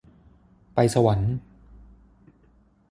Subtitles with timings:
[0.73, 1.33] ไปสวรรค์